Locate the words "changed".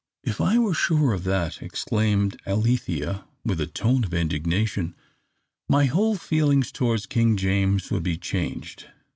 8.17-8.87